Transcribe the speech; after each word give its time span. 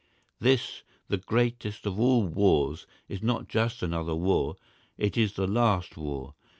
This, 0.39 0.81
the 1.09 1.17
greatest 1.19 1.85
of 1.85 1.99
all 1.99 2.23
wars, 2.25 2.87
is 3.07 3.21
not 3.21 3.47
just 3.47 3.83
another 3.83 4.15
war—it 4.15 5.15
is 5.15 5.33
the 5.33 5.45
last 5.45 5.95
war! 5.95 6.33